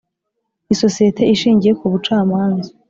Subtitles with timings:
[0.73, 2.69] isosiyete ishingiye kubucamanza.